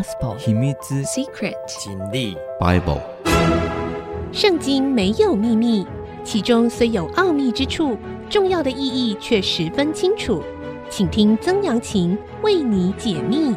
[0.00, 3.02] Gospel 秘密 Secret 真理 Bible
[4.32, 5.86] 圣经没有秘密，
[6.24, 7.98] 其中虽有奥秘之处，
[8.30, 10.42] 重要的意义却十分清楚。
[10.88, 13.54] 请听曾阳晴为你解密。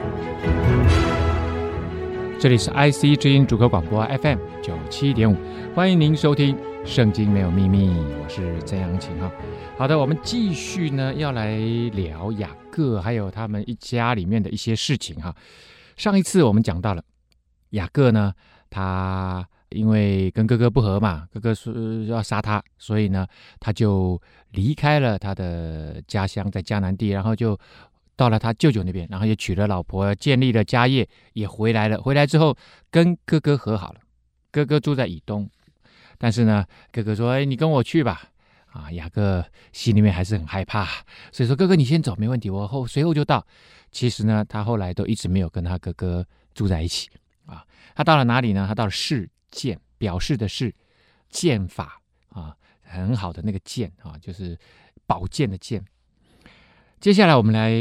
[2.38, 5.38] 这里是 IC 之音主客广播 FM 九七点五，
[5.74, 7.88] 欢迎您收听《圣经没有秘密》，
[8.22, 9.32] 我是曾阳晴哈。
[9.78, 11.58] 好的，我们继续呢，要来
[11.94, 15.34] 聊雅各还有他们一家里面的一些事情哈。
[15.96, 17.04] 上一次我们讲到了
[17.72, 18.34] 雅各呢，
[18.70, 21.74] 他因为跟哥哥不和嘛，哥哥说
[22.06, 23.28] 要杀他，所以呢，
[23.60, 24.22] 他就
[24.52, 27.58] 离开了他的家乡，在迦南地，然后就
[28.16, 32.00] 到了他舅舅那边，然后也娶了老婆，建立了家业，也回来了。
[32.00, 32.56] 回来之后
[32.92, 34.00] 跟哥哥和好了，
[34.52, 35.50] 哥哥住在以东，
[36.18, 38.30] 但是呢，哥哥说：“哎，你跟我去吧。”
[38.74, 40.84] 啊，雅各心里面还是很害怕，
[41.32, 43.46] 所以说：“哥哥，你先走，没问题，我后随后就到。”
[43.94, 47.10] 其实呢，他后来都一直没有跟他哥哥住在一起
[47.46, 47.64] 啊。
[47.96, 48.66] 他到了哪里呢？
[48.68, 50.74] 他到了示剑，表示的是
[51.30, 54.58] 剑法啊，很好的那个剑啊，就是
[55.06, 55.86] 宝剑的剑。
[57.00, 57.72] 接下来我们来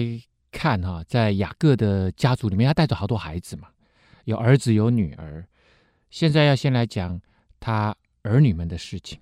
[0.51, 3.69] 看哈、在雅各的家族里面，他带着好多孩子嘛，
[4.25, 5.45] 有儿子有女儿。
[6.11, 7.19] 现在要先来讲
[7.59, 9.19] 他儿女们的事情。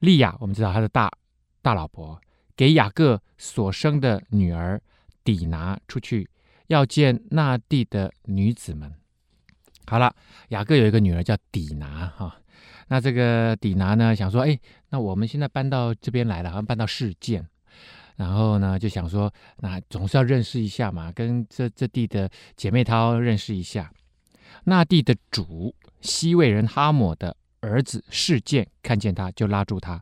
[0.00, 1.10] 利亚，我们知道他的大
[1.62, 2.20] 大老婆
[2.54, 4.78] 给雅各所生的女儿
[5.26, 6.26] 底拿出去
[6.68, 8.94] 要见那地的女子们。
[9.86, 10.14] 好了，
[10.48, 12.34] 雅各有一个女儿叫底拿哈。
[12.86, 17.46] 那这个底拿呢，想说，哎，那我们现在搬到这边来了，好像搬到示剑，
[18.14, 23.92] 然后呢就想说，那总是要认识一下嘛，跟这这地的姐妹淘认识一下。
[24.64, 27.36] 那地的主西魏人哈姆的。
[27.62, 30.00] 儿子示剑看见他，就拉住他，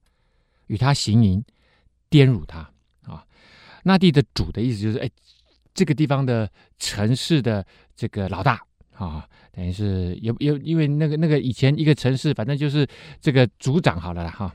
[0.67, 1.42] 与他行淫，
[2.11, 2.73] 玷辱他。
[3.84, 5.08] 那地的主的意思就是，哎，
[5.72, 8.60] 这个地方的城市的这个老大
[8.94, 12.86] 啊，等于是有有，因为那个那个以前一个城市，反正就是
[13.20, 14.55] 这个族长好了啦哈。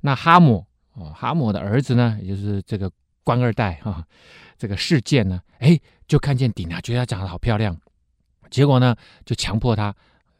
[0.00, 2.90] 那哈姆哦，哈姆的儿子呢，也就是这个
[3.22, 4.04] 官二代哈，
[4.56, 7.78] 这个事件呢，哎，就看见底拿，觉得她长得好漂亮，
[8.50, 9.94] 结果呢，就强迫他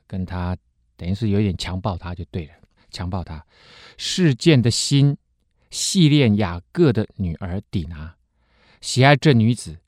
[0.07, 0.57] 跟他。
[0.97, 2.53] 等于是有点强暴他，就对了，
[2.91, 3.41] 强暴他。
[3.97, 5.17] 事件的心
[5.71, 8.17] 系恋雅各的女儿底拿，
[8.81, 9.79] 喜爱这女子，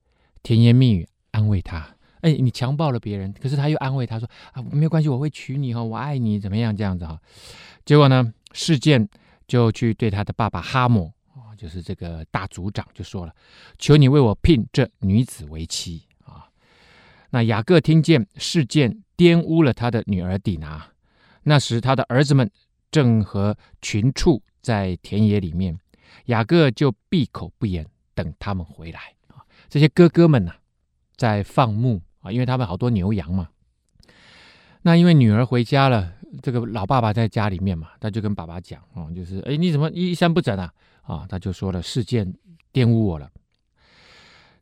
[0.43, 1.97] 甜言蜜语安慰她。
[2.21, 6.77] 哎，你强暴了别人，可是他又安慰她说：“啊，没有关系，我会娶你哈，我爱你，怎么样？
[6.77, 7.19] 这样子哈。”
[7.87, 9.09] 结果呢，事件
[9.49, 11.11] 就去对他的爸爸哈抹，
[11.57, 13.35] 就是这个大族长，就说了
[13.79, 16.49] ：“求你为我聘这女子为妻啊。”
[17.33, 20.91] 那雅各听见事件玷污了他的女儿底拿。
[21.45, 22.51] 那时，他的儿子们
[22.91, 25.79] 正和群畜在田野里面，
[26.27, 27.87] 雅各就闭口不言，
[28.23, 29.43] 等他们回来啊。
[29.69, 30.53] 这些哥哥们呢、
[31.17, 33.49] 在放牧啊，因为他们好多牛羊嘛。
[34.83, 40.73] 那因为女儿回家了，这个老爸爸在家里面嘛，他就跟爸爸讲啊，就是哎，你怎么衣衫不整啊？
[41.03, 42.35] 啊，他就说了，事件
[42.73, 43.31] 玷污我了。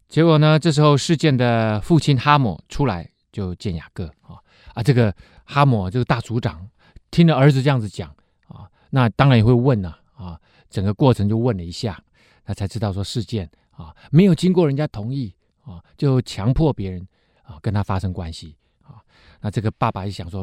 [0.09, 4.39] 结果呢，这时候事件的父亲哈姆出来就见雅各啊
[4.75, 5.15] 啊，这个。
[5.51, 6.69] 哈姆这个大族长
[7.11, 8.15] 听了儿子这样子讲
[8.49, 11.99] 啊，那当然也会问呐啊，啊，整个过程就问了一下，
[12.49, 15.31] 他才知道说事件啊没有经过人家同意
[15.67, 17.07] 啊，就强迫别人
[17.43, 19.05] 啊跟他发生关系啊。
[19.39, 20.43] 那这个爸爸一想说，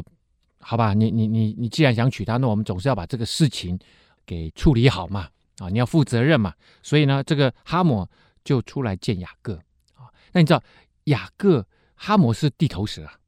[0.60, 3.76] 好吧，你你你你既然想娶她，那我们总是要把这个事情
[4.24, 5.28] 给处理好嘛
[5.58, 6.54] 啊，你要负责任嘛。
[6.80, 8.08] 所以呢，这个哈姆
[8.44, 9.56] 就出来见雅各
[9.96, 10.06] 啊。
[10.30, 10.62] 那你知道
[11.06, 13.18] 雅各哈姆是地头蛇啊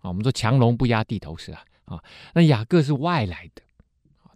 [0.00, 0.08] 啊。
[0.08, 2.04] 我们说强龙不压地头蛇啊，啊，
[2.34, 3.62] 那雅各是外来的，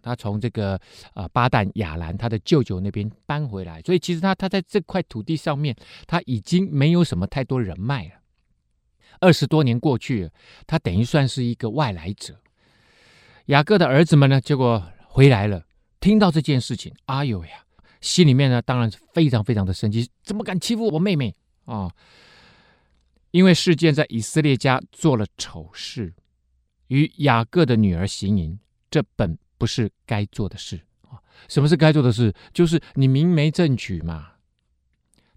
[0.01, 0.79] 他从这个
[1.13, 5.75] 呃巴旦亚兰他的舅舅那边搬回来，所以其实他他在这块土地上面
[6.07, 8.15] 他已经没有什么太多人脉了。
[9.19, 10.29] 二十多年过去，
[10.65, 12.39] 他等于算是一个外来者。
[13.45, 15.65] 雅各的儿子们呢，结果回来了，
[15.99, 17.51] 听到这件事情，哎呦呀，
[17.99, 21.35] 心里面呢当然是非常非常的生气，怎么敢欺负我妹妹
[21.65, 21.91] 啊？
[23.31, 26.13] 因为事件在以色列家做了丑事，
[26.87, 28.59] 与雅各的女儿行淫，
[28.89, 31.21] 这本不是该做的事啊。
[31.47, 32.33] 什么是该做的事？
[32.51, 34.31] 就是你明媒正娶嘛，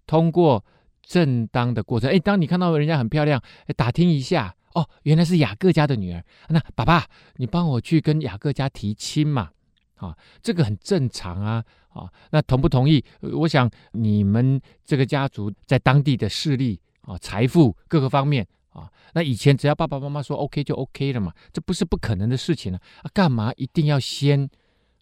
[0.06, 0.64] 通过
[1.02, 2.10] 正当的过程。
[2.10, 3.42] 哎，当你看到人家很漂亮，
[3.76, 7.06] 打听一下，哦，原来是雅各家的女儿，那爸爸，
[7.36, 9.50] 你帮我去跟雅各家提亲嘛，
[9.96, 13.04] 啊，这个很正常啊，啊，那同不同意？
[13.20, 16.80] 我想你们这个家族在当地的势力。
[17.06, 22.78] 啊，财富各个方面啊，那以前只要爸爸妈妈说 OK 就 OK 了嘛，这不是不可能的事情呢。
[23.02, 24.50] 啊，干嘛一定要先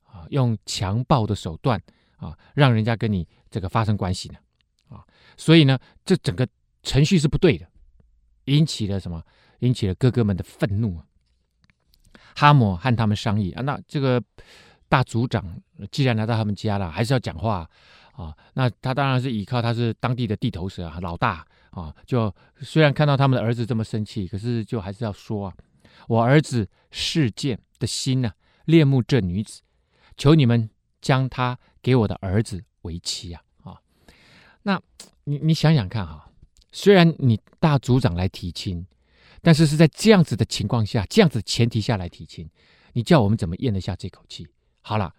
[0.04, 1.80] 啊用强暴的手段
[2.16, 4.38] 啊，让人家跟你这个发生关系呢？
[4.90, 5.02] 啊，
[5.38, 6.46] 所以呢，这整个
[6.82, 7.66] 程序是不对的，
[8.44, 9.24] 引起了什么？
[9.60, 11.00] 引起了哥哥们的愤怒。
[12.36, 14.22] 哈姆和他们商议啊，那这个
[14.88, 15.58] 大族长
[15.90, 17.68] 既然来到他们家了，还是要讲话。
[18.12, 21.94] 啊那他当然是依靠他是当地的地头蛇啊，老大啊。
[22.06, 25.54] 就虽然看到他们的儿子这么生气，可是就还是要说啊，
[26.08, 28.34] 我儿子示剑的心呢、啊，
[28.66, 29.62] 恋慕这女子，
[30.16, 30.70] 求你们
[31.00, 33.80] 将她给我的儿子为妻啊啊。
[34.62, 34.80] 那
[35.24, 36.30] 你你想想看哈，
[36.70, 38.86] 虽然你大族长来提亲。
[39.44, 42.48] 但是是在这样子的情况下，这样子前提下来提亲，
[42.92, 44.46] 你叫我们怎么咽得下这口气？
[44.82, 45.12] 好了，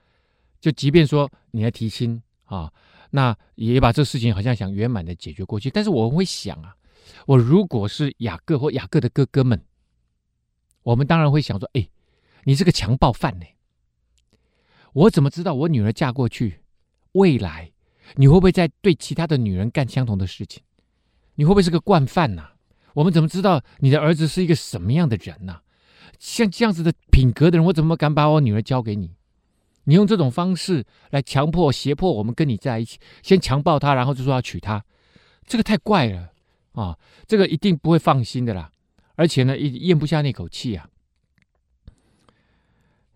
[0.62, 2.72] 就即便说你来提亲啊，
[3.12, 5.69] 那也把这事情好像想圆满的解决过去。
[5.69, 6.75] 但是我会想啊，
[7.25, 9.63] 我如果是雅各或雅各的哥哥们，
[10.84, 11.88] 我们当然会想说：哎，
[12.44, 13.45] 你是个强暴犯呢，
[14.94, 16.62] 我怎么知道我女儿嫁过去，
[17.13, 17.72] 未来
[18.16, 20.62] 你会不会再对其他的女人干相同的事情？
[21.36, 22.44] 你会不会是个惯犯呢？
[22.94, 25.62] 我们怎么知道你的儿子是一个什么样的人呢？
[26.19, 29.16] 像这样子的品格的人，我怎么敢把我女儿交给你？
[29.86, 34.84] 你用这种方式来强迫、胁迫我们跟你在一起，先强暴她，然后就说要娶她，
[35.46, 36.32] 这个太怪了
[36.74, 36.98] 啊！
[37.28, 38.72] 这个一定不会放心的啦，
[39.16, 40.90] 而且呢，也咽不下那口气啊。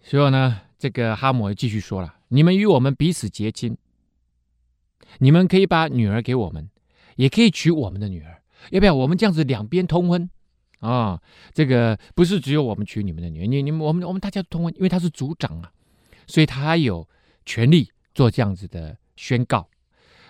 [0.02, 3.78] 所以呢，这个哈姆继续说了：“你们与我们彼此结亲，
[5.20, 6.70] 你们可以把女儿给我们，
[7.16, 8.42] 也可以娶我们的女儿。”
[8.72, 10.30] 要不要我们这样子两边通婚
[10.80, 11.22] 啊？
[11.54, 15.72] 这个不是只有我们娶你们的女儿，你你们我们我们大家都通婚，因为他是族长啊，
[16.28, 17.08] 所以他有
[17.46, 19.68] 权利做这样子的宣告。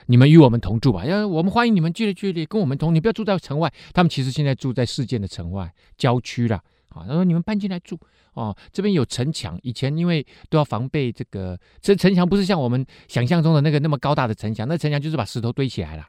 [0.05, 3.73] 你们与我们同住吧，要我们欢迎你们聚来聚来，跟我们同，你不要住在城外。
[3.93, 6.55] 他们其实现在住在示剑的城外郊区了
[6.87, 7.03] 啊。
[7.05, 7.99] 他说你们搬进来住
[8.31, 16.05] 哦，这边有城墙，以前因为都要防备这个，这城墙不是像我们想象中的那个那么高大的城墙，那城墙就是把石头堆起来了。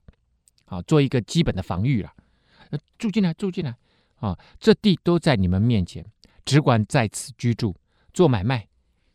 [0.66, 2.12] 啊，做一个基本的防御了。
[2.98, 3.74] 住进来，住进来。
[4.20, 6.04] 啊，这地都在你们面前，
[6.44, 7.74] 只管在此居住，
[8.12, 8.67] 做买卖，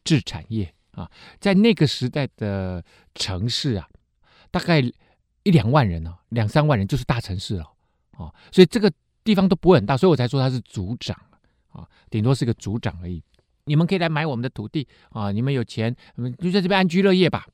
[0.04, 0.74] 置产业。
[0.92, 1.10] 啊，
[1.40, 2.84] 在那个时代的
[3.16, 3.88] 城市啊，
[4.52, 4.80] 大概
[5.42, 7.64] 一两万人哦，两三万人就是大城市了。
[8.12, 8.92] 啊，所以这个
[9.24, 11.20] 地方都不会很大，所以我才说他是族长。
[11.70, 13.24] 啊，顶多是个族长而已。
[13.66, 14.88] 你们可以来买我们的土地。
[15.10, 17.48] 啊，你们有钱，你们就在这边安居乐业吧。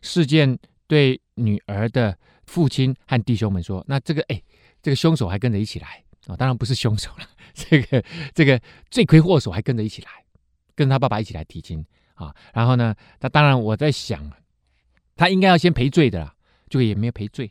[0.00, 2.18] 事件对女儿的。
[2.44, 4.42] 父亲和弟兄们说：“那这个，哎，
[4.82, 10.21] 这个凶手还跟着一起来啊、当然不是凶手了，这个这个罪魁祸首还跟着一起来，
[10.74, 11.84] 跟他爸爸一起来提亲
[12.14, 14.30] 啊、然后呢，他当然我在想，
[15.16, 16.34] 他应该要先赔罪的啦，
[16.68, 17.50] 就也没有赔罪。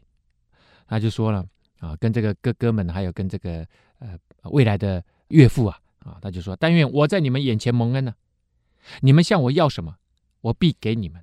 [0.88, 1.46] 他就说了
[1.80, 3.66] 啊、跟这个哥哥们，还有跟这个
[4.00, 8.14] 呃未来的岳父啊啊、他就说：但愿我在你们眼前蒙恩呢、
[9.02, 9.96] 你们向我要什么，
[10.42, 11.22] 我必给你们，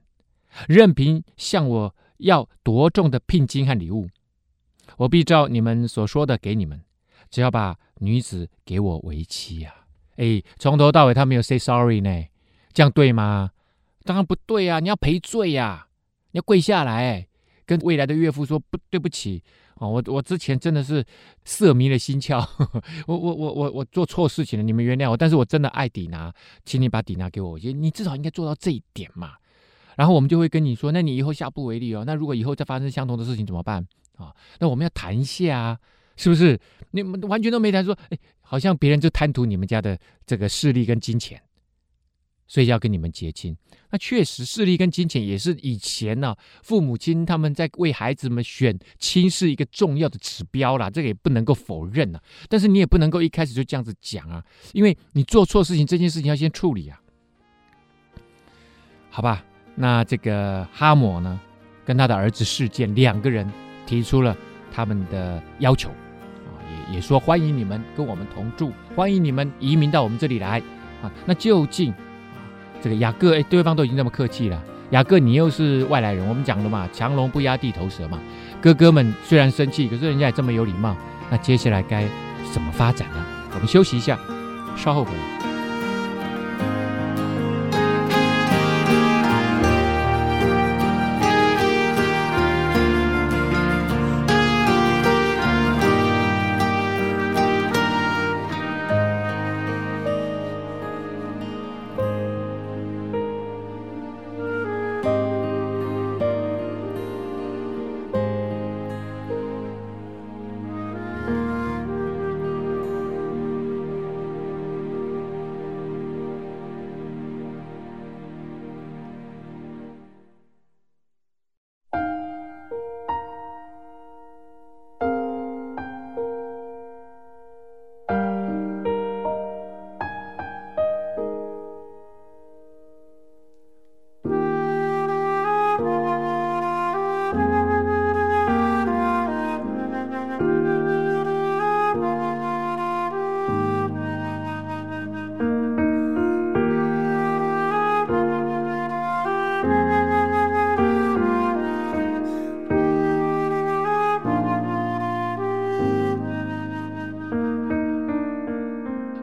[0.68, 4.08] 任凭向我。”要多重的聘金和礼物，
[4.96, 6.82] 我必照你们所说的给你们。
[7.30, 9.72] 只要把女子给我为妻呀！
[10.18, 12.24] 哎，从头到尾他没有 say sorry 呢，
[12.72, 13.50] 这样对吗？
[14.04, 14.80] 当然不对呀！
[14.80, 15.88] 你要赔罪呀！
[16.30, 17.26] 你要跪下来
[17.66, 19.42] 跟未来的岳父说不对不起
[19.76, 21.04] 哦，我我之前真的是
[21.44, 22.44] 色迷了心窍，
[23.06, 25.16] 我我我我我做错事情了，你们原谅我。
[25.16, 26.32] 但是我真的爱底拿，
[26.64, 29.34] 请你把底拿给我，我觉得你至少应该做到这一点嘛。
[29.96, 32.02] 然后我们就会跟你说，那你以后下不为例哦。
[32.06, 33.86] 那如果以后再发生相同的事情怎么办
[34.16, 34.34] 啊？
[34.58, 35.78] 那我们要谈一下啊，
[36.16, 36.58] 是不是？
[36.92, 41.38] 你们完全都没谈，说，哎，好像别人就贪图你们家的这个势力跟金钱，
[42.46, 43.54] 所以要跟你们结亲。
[43.90, 52.22] 那确实，势力跟金钱也是以前呢、父母亲他们在为孩子们选亲是一个重要的指标啦，这个也不能够否认啊。
[52.48, 56.98] 但是你也不能够一开始就这样子讲啊，因为你做错事情，这件事情要先处理啊，
[59.10, 59.44] 好吧？
[59.74, 61.38] 那这个哈姆呢，
[61.84, 63.50] 跟他的儿子事件两个人
[63.86, 64.36] 提出了
[64.72, 65.90] 他们的要求，
[66.90, 70.60] 也说欢迎你们跟我们同住，欢迎你们移民到我们这里来，
[71.02, 71.92] 啊，那究竟，
[72.80, 78.18] 这个雅各哎，对方都已经这么客气了，雅各你又是外来人，我们讲的嘛，强龙不压地头蛇嘛，
[78.60, 80.96] 哥哥们虽然生气，可是人家也这么有礼貌，
[81.30, 82.04] 那接下来该
[82.52, 83.24] 怎么发展呢？
[83.54, 84.18] 我们休息一下，
[84.76, 85.47] 稍后回来。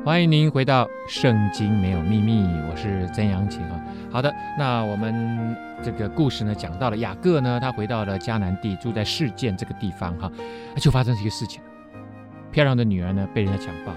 [0.06, 3.82] 欢迎您回到《圣经》，没有秘密，我是曾阳晴啊。
[4.10, 5.14] 好的，那我们
[5.86, 10.32] 这个故事呢，讲到了雅各呢，他回到了迦南地，住在示剑这个地方哈，
[10.78, 11.62] 就发生一个事情，
[12.52, 13.94] 漂亮的女儿呢被人家强暴，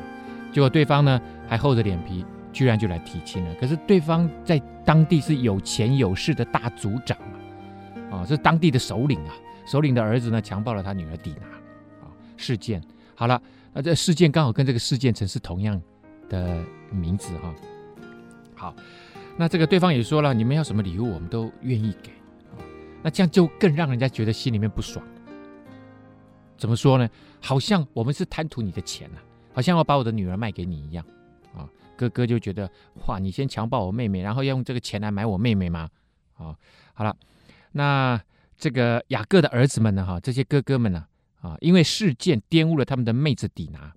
[0.52, 1.18] 结果对方呢
[1.48, 3.54] 还厚着脸皮，居然就来提亲了。
[3.54, 7.16] 可是对方在当地是有钱有势的大族长
[8.10, 9.32] 啊，啊，是当地的首领啊，
[9.66, 11.46] 首领的儿子呢强暴了他女儿底拿
[12.06, 12.82] 啊，示剑。
[13.14, 13.40] 好了，
[13.72, 15.80] 那这示剑刚好跟这个示剑城是同样
[16.28, 17.54] 的名字哈，
[18.54, 18.74] 好，
[19.38, 22.10] 那这个对方也说了，你们要什么礼物，我们都愿意给，
[23.04, 25.02] 那这样就更让人家觉得心里面不爽。
[26.56, 27.08] 怎么说呢？
[27.40, 29.22] 好像我们是贪图你的钱啊，
[29.54, 31.06] 好像要把我的女儿卖给你一样
[31.54, 31.70] 啊。
[31.96, 32.68] 哥哥就觉得，
[33.06, 35.88] 哇，你先强暴我妹妹，然后要用这个钱来买我妹妹吗？
[36.36, 36.56] 啊，
[36.92, 37.16] 好了，
[37.70, 38.20] 那
[38.56, 40.04] 这个雅各的儿子们呢？
[40.04, 41.06] 哈，这些哥哥们呢？
[41.40, 43.92] 啊，因为事件玷污了他们的妹子底拿。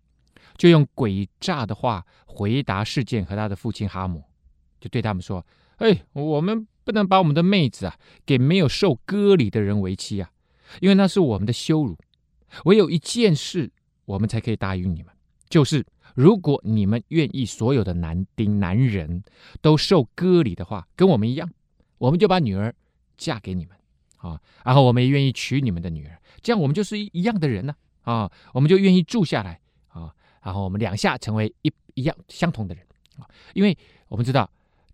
[0.55, 4.23] 就用诡诈的话回答事件和他的父亲哈姆，
[4.81, 5.45] 就对他们说
[5.77, 7.95] ：“哎，我们不能把我们的妹子啊
[8.25, 10.31] 给没有受割礼的人为妻啊，
[10.81, 11.97] 因为那是我们的羞辱。
[12.65, 13.71] 唯有一件事，
[14.03, 15.13] 我们才可以答应你们，
[15.47, 15.85] 就是
[16.15, 19.23] 如果你们愿意所有的男丁男人
[19.61, 21.49] 都受割礼的话，跟我们一样，
[21.99, 22.75] 我们就把女儿
[23.15, 23.77] 嫁给你们
[24.17, 32.83] 啊，然后我们也愿意娶你们的女儿，这样我们就是一样的人呢啊，啊，我们就愿意住下来啊。”然后我们两下成为一一样相同的人
[33.19, 34.49] 啊，因为我们知道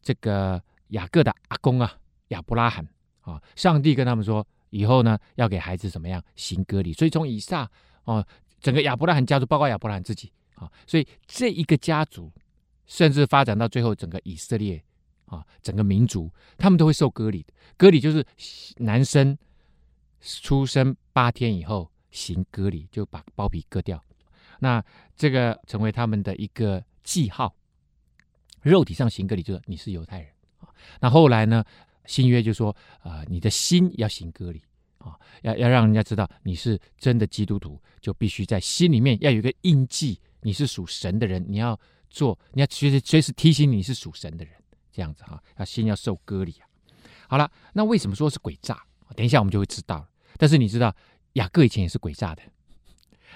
[0.08, 1.98] 这个雅各的阿公啊
[2.30, 2.88] 亚伯拉罕
[3.20, 7.70] 啊，上帝跟他们说以后呢要给孩子怎么样行割礼，所以从以撒
[8.06, 8.26] 哦，
[8.62, 12.32] 整个亚伯拉罕家族，包括亚伯拉罕自己啊，所以这一个家族
[12.86, 14.82] 甚至发展到最后整个以色列
[15.26, 17.46] 啊，整个民族他们都会受割礼，
[17.76, 18.26] 割礼就是
[18.78, 19.38] 男生
[20.22, 24.02] 出生八天以后行割礼，就把包皮割掉。
[24.60, 24.82] 那
[25.18, 27.54] 这个成为他们的一个记号，
[28.68, 30.70] 肉体上行割礼就是你是犹太人啊。
[31.00, 31.64] 那后来呢，
[32.06, 34.62] 新约就说啊、你的心要行割礼
[34.98, 44.54] 啊，要要让人家知道你是真的基督徒，就必须在心里面要有一个印记，你是属神的人，你要做，你要随时随时提醒你是属神的人，
[44.92, 46.68] 这样子哈，要心要受割礼啊。
[47.28, 48.82] 好了，那为什么说是诡诈？
[49.16, 50.10] 等一下我们就会知道了。
[50.38, 50.96] 但是你知道
[51.34, 52.42] 雅各以前也是诡诈的，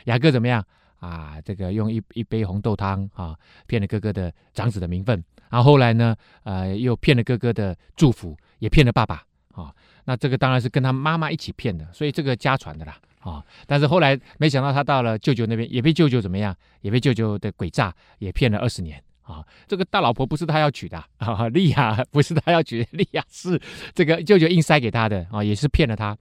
[0.06, 0.66] 雅各怎么样？
[1.02, 9.74] 啊，这个用一一杯红豆汤啊，骗了哥哥的长子的名分，然后后来呢，呃，又骗了哥哥的祝福，也骗了爸爸啊。
[10.06, 13.44] 那这个当然是跟他妈妈一起骗的，所以这个家传的啦啊。
[13.66, 19.44] 但是后来没想到他到了舅舅那边，也被舅舅怎么样，也被舅舅的诡诈也骗了二十年啊。
[19.68, 23.60] 这个大老婆不是他要娶的啊， 利亚不是他要娶，利亚是
[23.96, 26.16] 这个舅舅硬塞给他的啊，也是骗了他。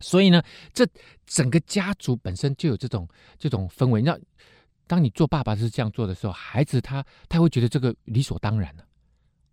[0.00, 0.86] 所以呢，这
[1.26, 4.02] 整个家族本身就有这种这种氛围。
[4.02, 4.18] 那
[4.86, 8.84] 当你做爸爸是这样做的时候，孩子他他会觉得这个理所当然了。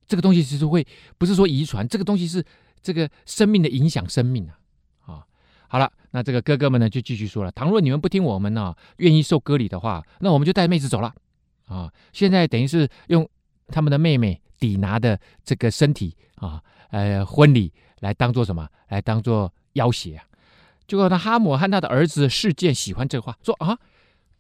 [0.08, 0.86] 这个东西其实会
[1.18, 2.44] 不是说遗传，这个东西是
[2.82, 4.60] 这个生命的影响生命啊。
[5.08, 5.26] 啊，
[5.68, 11.14] 好了，那这个哥哥们呢就继续说了：倘若你们不听我们呢、愿意受割礼的话，那我们就带妹子走了。
[11.66, 13.28] 啊，现在等于是用
[13.68, 16.62] 他们的妹妹抵拿的这个身体啊，
[16.92, 18.70] 呃，婚礼来当做什么？
[18.90, 20.24] 来当做要挟啊。
[20.88, 23.78] 结果，他哈姆和他的儿子事件喜欢这话，说啊，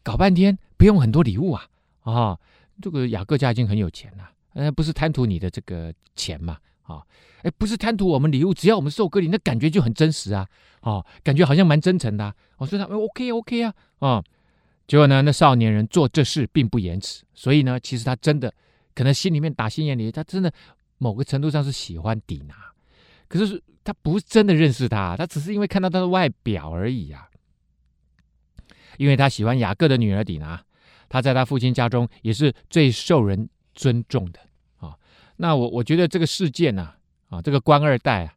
[0.03, 1.67] 搞半天不用很多礼物啊，
[2.01, 2.37] 啊，
[2.81, 7.01] 这个雅各家已经很有钱了，呃，不是贪图你的这个钱嘛，啊，
[7.41, 10.47] 哎，不是贪图我们礼物，只要我们受割礼，那感觉就很真实啊，
[10.81, 14.23] 啊，感觉好像蛮真诚的，啊，我说他们 OK OK 啊，啊，
[14.87, 18.53] 结果呢，那少年人做这事并不延迟，所以呢，其实他真的
[18.93, 20.53] 可能心里面打心眼里，他真的
[20.99, 22.55] 某个程度上是喜欢底拿，
[23.27, 23.63] 可是。
[23.86, 27.30] 他不是真的认识他，他只是因为看到他的外表而已啊。
[28.98, 30.63] 因为他喜欢雅各的女儿底拿，
[31.08, 34.39] 他在他父亲家中也是最受人尊重的
[34.77, 34.96] 啊。
[35.36, 36.94] 那我我觉得这个事件呢，
[37.27, 38.34] 啊，这个官二代啊，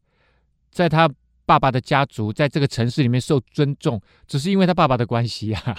[0.70, 1.08] 在他
[1.46, 5.76] 爸爸的家族，在这个城市里面受尊重，只是因为他爸爸的关系啊，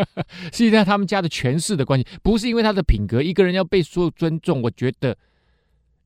[0.50, 3.22] 是因为他们家的权势的关系，不是因为他的品格。
[3.22, 5.16] 一个人要被所有尊重，我觉得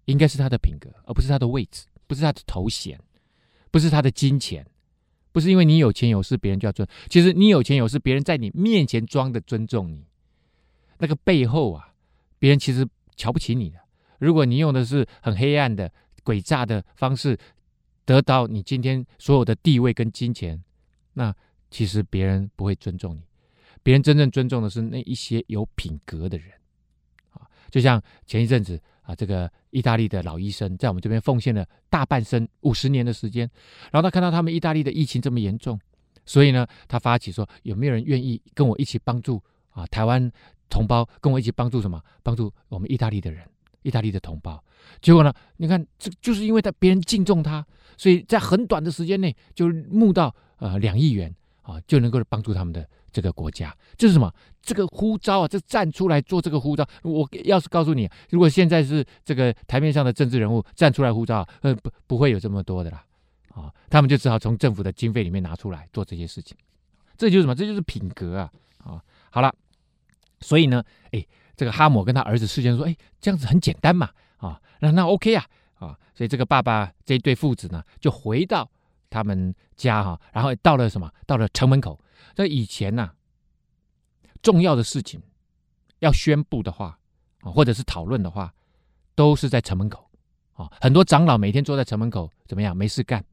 [0.07, 3.01] 应该是他的品格，而不是他的位置，不是他的头衔。
[3.77, 4.67] 不是他的金钱，
[5.33, 6.89] 不是因为你有钱有势，别人就要尊。
[7.11, 10.03] 其实你有钱有势，别人在你面前装的尊重你，
[10.97, 11.93] 那个背后啊，
[12.39, 13.79] 别人其实瞧不起你的。
[14.19, 15.93] 如果你用的是很黑暗的、
[16.25, 17.37] 诡诈的方式
[18.07, 20.59] 得到你今天所有的地位跟金钱，
[21.13, 21.35] 那
[21.71, 23.21] 其实别人不会尊重你。
[23.83, 26.51] 别人真正尊重的是那一些有品格的人，
[27.71, 28.81] 就像前一阵子。
[29.07, 33.49] 啊，这个意大利的老医生在我们这边奉献了大半生五十年的时间，
[33.93, 35.79] 然后他看到他们意大利的疫情这么严重，
[36.25, 40.31] 所以呢，他发起说有没有人愿意跟我一起帮助啊台湾
[40.69, 42.03] 同胞跟我一起帮助什么？
[42.25, 43.49] 帮助我们意大利的人，
[43.83, 44.61] 意大利的同胞。
[45.01, 47.65] 结果呢，你看，这就是因为他别人敬重他，
[47.97, 51.33] 所以在很短的时间内就募到呃两亿元
[51.67, 53.77] 啊，就能够帮助他们的这个国家。
[53.97, 54.33] 这是什么？
[54.63, 56.87] 这个呼召啊，这站出来做这个呼召。
[57.03, 63.05] 我要是告诉你，如果现在是这个台面上的政治人物站出来呼召，呃，不不会有这么多的啦。
[63.55, 66.57] 啊，他们就只好从政府的经费里面拿出来做这些事情。
[67.17, 67.55] 这就是什么？
[67.55, 68.53] 这就是品格啊！
[68.85, 69.53] 啊，好了，
[70.41, 75.47] 所以呢，哎，这个哈姆跟他儿子事先说，哎，这样子很简单嘛，啊，那那 OK 啊，
[75.79, 78.71] 啊，所以这个爸爸这一对父子呢，就回到
[79.17, 81.11] 他们家哈，然后到了什么？
[81.27, 81.99] 到了城门口。
[82.35, 83.11] 这以前呢、
[84.43, 85.23] 重要的事情
[86.01, 86.99] 要宣布的话
[87.41, 88.53] 啊，或者是讨论的话，
[89.15, 90.07] 都是在城门口
[90.53, 90.71] 啊。
[90.83, 92.77] 很多长老每天坐在城门口，怎么样？
[92.77, 93.25] 没事干。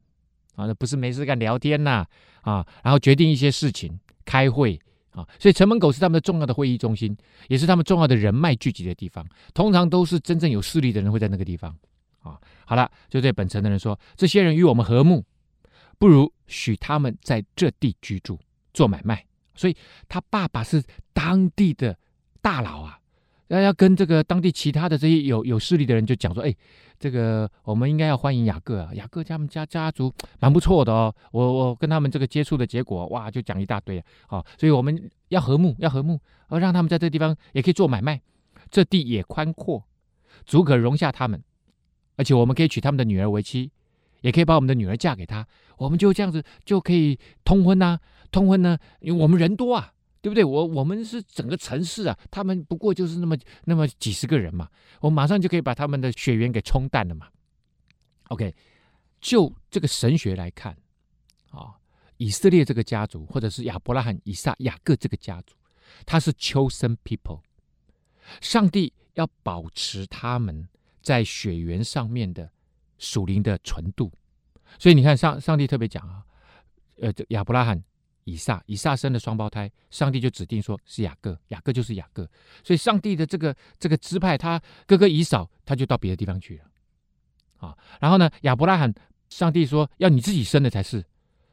[0.56, 2.06] 啊，那不是没事干聊天呐，
[2.40, 7.14] 啊，然后决定一些事情，开会啊，所以城门口是他们的重要的会议中心，
[7.48, 9.26] 也是他们重要的人脉聚集的地方。
[9.52, 11.76] 通常都是真正有势力的人会在那个地方。
[12.22, 15.22] 啊，好了，就对本城的人说，这些人与我们和睦，
[15.98, 18.38] 不如许他们在这地居住
[18.72, 19.24] 做买卖。
[19.54, 19.76] 所以
[20.08, 20.82] 他爸爸是
[21.12, 21.96] 当地的
[22.42, 22.98] 大佬啊。
[23.48, 26.52] 要要跟这个当地其他的这些有有势力的人就讲说，哎，
[26.98, 38.20] 这个我们应该要欢迎雅各啊，雅各他们家家族 蛮不错的哦，我我跟他们这个接触的结果，哇，就讲一大堆啊，好，所以我们要和睦，要和睦，而让他们在这地方也可以做买卖，
[38.70, 39.84] 这地也宽阔，
[40.46, 41.40] 足可容下他们，
[42.16, 43.70] 而且我们可以娶他们的女儿为妻，
[44.24, 48.00] 也可以把我们的女儿嫁给他，我们就这样子就可以通婚呐，
[48.32, 49.92] 通婚呢，因为我们人多啊。
[50.24, 50.42] 对不对？
[50.42, 57.28] 我我们是整个城市啊，他们不过就是那么那么几十个人嘛，我马上就可以把他们的血缘给冲淡了嘛。
[58.28, 58.54] OK，
[59.20, 60.74] 就这个神学来看
[61.50, 61.76] 啊，
[62.16, 65.54] 以色列这个家族，或者是亚伯拉罕、以撒、雅各这个家族，
[66.06, 67.42] 他是 chosen people，
[68.40, 70.66] 上帝要保持他们
[71.02, 72.50] 在血缘上面的
[73.04, 74.10] 属灵的纯度，
[74.78, 76.22] 所以你看上上帝特别讲啊，
[77.00, 77.82] 呃，这亚伯拉罕。
[78.26, 82.26] 以撒，以撒生的双胞胎，上帝就指定说是雅各，雅各就是雅各，
[82.62, 86.64] 所以上帝的这个这个支派，他哥哥以扫他就到别的地方去了，
[87.58, 88.90] 啊，然后呢，亚伯拉罕，
[89.28, 91.04] 上帝说要你自己生的才是，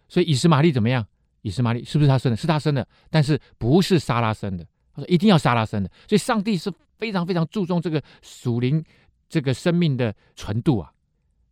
[0.07, 1.05] 所以以实玛利怎么样？
[1.41, 2.37] 以实玛利是不是他生的？
[2.37, 4.65] 是他生的，但是不是撒拉生的？
[4.95, 8.81] 他说一定要撒拉生的，所以上帝是非常非常注重这个属灵
[9.27, 10.89] 这个生命的纯度啊，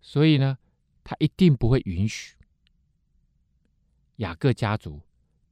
[0.01, 0.57] 所以呢，
[1.03, 2.35] 他一定不会允许
[4.17, 5.01] 雅各家族。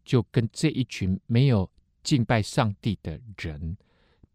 [0.04, 1.70] 就跟这一群没有
[2.02, 3.76] 敬拜上帝的人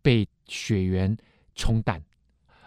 [0.03, 1.17] 被血缘
[1.55, 2.05] 冲淡，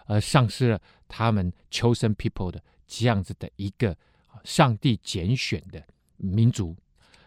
[0.06, 3.96] 而丧失了他们 chosen people 的这样子的一个
[4.42, 5.80] 上帝拣选的
[6.16, 6.76] 民族。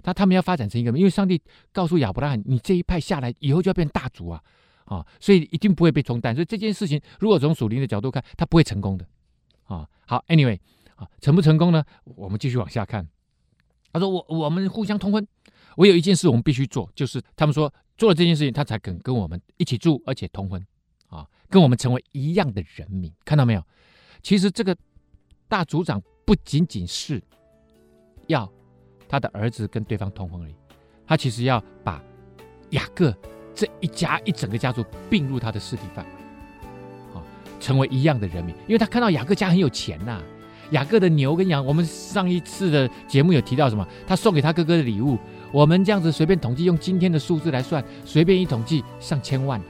[0.03, 4.43] 那他们要发展成一个，因为上帝告诉亚伯拉罕，你这一派下来以后就要变大族啊，
[4.83, 6.35] 啊，所以一定不会被冲淡。
[6.35, 9.07] 所以这件事情，如果从属灵的角度看，他不会成功的
[9.69, 9.87] 啊。
[10.05, 10.59] 好，anyway
[10.95, 11.83] 啊，成不成功呢？
[12.03, 13.07] 我们继续往下看。
[13.93, 15.25] 他说：“我我们互相通婚。”
[15.77, 20.61] 我有一件事我们必须做，就是他们说做了这件事情，他才肯跟我们一起住，而且通婚，
[21.07, 23.11] 啊，跟我们成为一样的人民。
[23.23, 23.63] 看到没有？
[24.21, 24.75] 其实这个
[25.47, 27.23] 大族长不仅仅是
[28.27, 28.51] 要
[29.07, 30.55] 他的儿子跟对方通婚而已，
[31.07, 32.03] 他其实要把
[32.71, 33.15] 雅各
[33.55, 36.11] 这一家一整个家族并入他的势力范围，
[37.59, 40.21] 成为一样的人民，因为他看到雅各家很有钱呐、
[40.71, 43.87] 雅各的牛跟羊，我们上一次的节目有提到什么？
[44.07, 45.17] 他送给他哥哥的礼物，
[45.51, 49.61] 我们这样子随便统计，用今天的数字来算，随便一统计上千万。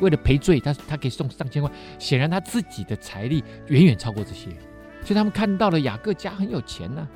[0.00, 1.70] 为了赔罪，他他可以送上千万。
[1.98, 4.48] 显然他自己的财力远远超过这些，
[5.02, 7.08] 所以他们看到了雅各家很有钱呢、啊，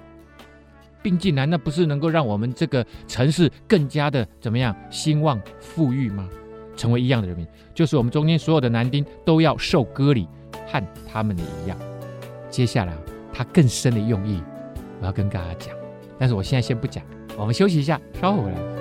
[1.02, 6.28] 并进来，那不是能够让我们这个城市更加的怎么样兴旺富裕吗？
[6.76, 10.28] 成为一样的人民，就是我们中间所有的男丁都要受割礼，
[10.66, 11.78] 和他们的一样。
[12.50, 12.94] 接下来。
[13.36, 14.40] 他更深的用意，
[15.00, 15.74] 我要跟大家讲，
[16.16, 17.02] 但是我现在先不讲，
[17.36, 18.73] 我们休息一下，稍后回来。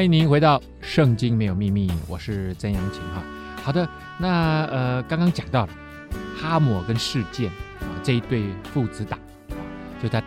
[0.00, 3.22] 欢迎您回到《圣经没有秘密》，我是曾阳晴哈。
[3.62, 3.86] 好的，
[4.18, 5.72] 那呃，刚刚讲到了
[6.40, 9.60] 哈姆跟示剑啊这一对父子档啊，
[10.02, 10.22] 就他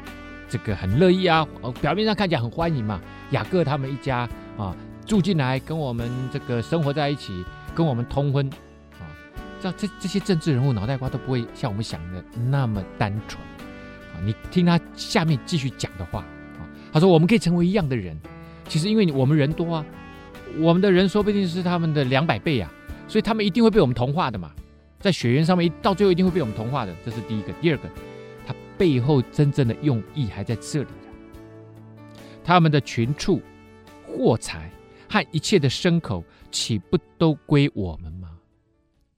[0.48, 1.44] 这个很乐意啊，
[1.82, 3.02] 表面上看起来很欢迎嘛。
[3.32, 4.76] 雅各他们一家啊
[5.08, 8.48] 住进来，跟我们这个生活在一起，跟我们通婚
[9.00, 9.10] 啊，
[9.60, 13.42] 这这这些政治人物脑袋瓜都不会像我们想的那么单纯
[14.14, 14.22] 啊。
[14.24, 16.20] 你听他下面继续讲的话
[16.60, 16.62] 啊，
[16.94, 18.16] 他说我们可以成为一样的人。
[18.68, 19.86] 其实因为我们人多啊，
[20.60, 22.72] 我们的人说不定是他们的两百倍呀，
[23.08, 24.52] 所以他们一定会被我们同化的嘛，
[25.00, 27.54] 在血缘上面到最后一定会被我们同化的，这是第一个。
[27.62, 27.90] 第二个，
[28.48, 30.90] 他背后真正的用意还在这里。
[32.44, 33.42] 他们的群畜、
[34.06, 34.72] 货财
[35.10, 38.32] 和一切的牲口，岂不都归我们吗？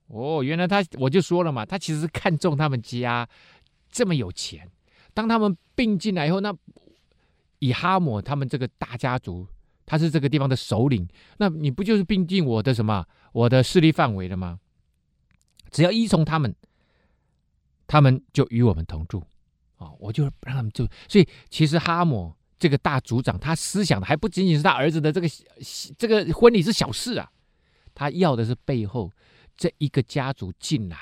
[0.08, 3.26] 哦，原来他我就说了嘛，他其实是看中他们家
[3.90, 4.68] 这么有钱，
[5.14, 6.54] 当他们并进来以后，那。
[7.58, 9.46] 以哈姆他们这个大家族，
[9.84, 14.58] 他是这个地方的首领，那你不就是并进我的什么我的势力范围了吗？
[15.70, 16.54] 只要依从他们，
[17.86, 19.22] 他们就与我们同住
[19.76, 20.86] 啊、我就让他们住。
[21.08, 25.28] 所以其实哈姆这个大族长，他思想的还不仅仅是他儿子的这个
[25.98, 27.30] 这个婚礼是小事啊，
[27.94, 29.10] 他要的是背后
[29.56, 30.96] 这一个家族进来，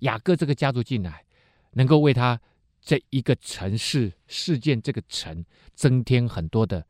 [0.00, 1.24] 雅各这个家族进来，
[1.72, 2.40] 能够为他。
[2.80, 6.86] 这一个城市事件，这个城增添很多的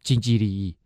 [0.00, 0.76] 经济利益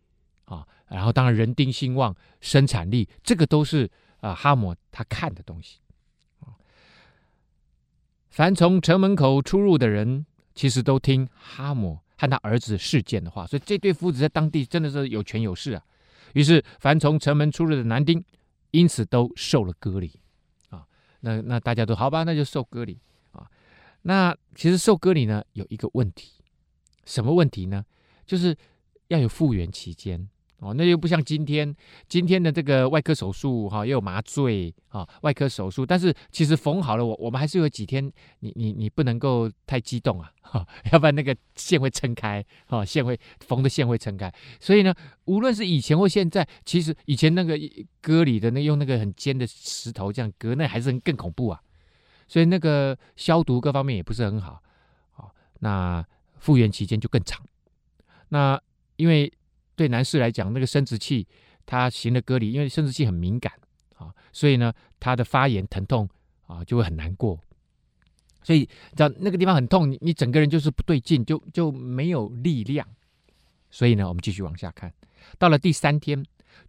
[0.45, 3.89] 啊，然后当然人丁兴旺，生产力，这个都是
[4.21, 5.79] 啊哈姆他看的东西。
[8.29, 15.83] 凡从城门口出入的人，其实都听哈姆和他儿子事件的话，所以这对父子在当地真的是有权有势啊。
[16.33, 18.23] 于是凡从城门出入的男丁，
[18.71, 20.19] 因此都受了割礼
[20.69, 20.83] 啊。
[21.19, 22.99] 那那大家都好吧，那就受割礼。
[24.03, 26.33] 那其实受割礼呢，有一个问题，
[27.05, 27.83] 什么问题呢？
[28.25, 28.55] 就是
[29.07, 30.73] 要有复原期间哦。
[30.73, 31.75] 那又不像今天，
[32.07, 35.85] 今天的这个外科手术哈，又有麻醉啊，外科手术。
[35.85, 44.33] 但是其实缝好了，我我们还是有几天，你你你不能够太激动啊， 哈，要不然那个线会撑开，哈，线会缝的线会撑开。
[44.59, 44.93] 所以呢，
[45.25, 47.57] 无论是以前或现在，其实以前那个
[48.01, 51.61] 割礼的那用那个很尖的石头这样割，那还是更恐怖啊。
[52.27, 54.61] 所以那个消毒各方面也不是很好，
[55.11, 56.03] 好，那
[56.39, 57.45] 复原期间就更长。
[58.29, 58.59] 那
[58.95, 59.31] 因为
[59.75, 61.27] 对男士来讲，那个生殖器
[61.65, 63.53] 他行了隔离，因为生殖器很敏感
[63.95, 66.09] 啊，所以呢，他的发炎疼痛
[66.47, 67.39] 啊就会很难过。
[68.41, 72.87] 所以只要那个地方很痛，你你整个人就是不对劲，就就没有力量。
[73.69, 74.93] 所以呢，我们继续往下看，
[75.37, 76.25] 到了第三天，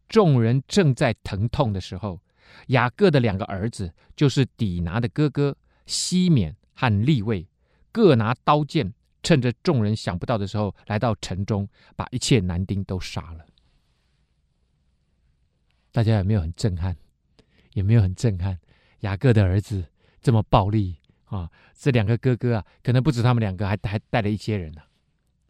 [0.08, 2.20] 众人正在疼痛的时候。
[2.68, 7.46] 雅各的两个儿子，就是底拿的哥哥西缅和利未，
[7.92, 13.44] 各拿刀剑，趁着众人想不到的时候，来到城中，把一切男丁都杀了。
[15.92, 16.96] 大家有没有很震撼？
[17.72, 18.58] 有没有很震撼？
[19.00, 19.84] 雅各的儿子
[20.20, 21.50] 这么暴力啊！
[21.74, 24.82] 这两个哥哥啊，可能不止他们两个，还还带了一些人呢，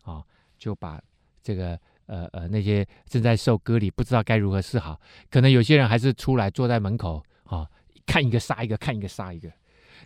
[0.02, 0.24] 啊，
[0.58, 1.02] 就把
[1.42, 1.80] 这个。
[2.06, 7.68] 呃呃，那些正在受割礼，不知道该如何是好，可能有些人还是出来坐在门口啊、
[8.04, 9.50] 看一个杀一个，看一个杀一个，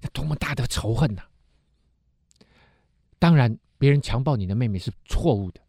[0.03, 1.23] 那多么大的仇恨呐、
[3.19, 5.61] 当然，别人强暴你的妹妹是错误的，